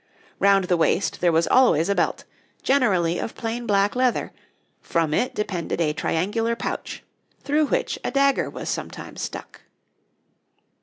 [0.39, 2.23] Round the waist there was always a belt,
[2.63, 4.31] generally of plain black leather;
[4.81, 7.03] from it depended a triangular pouch,
[7.43, 9.61] through which a dagger was sometimes stuck.